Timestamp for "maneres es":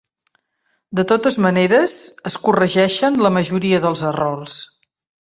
1.45-2.37